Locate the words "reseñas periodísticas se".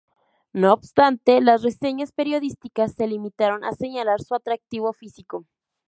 1.61-3.05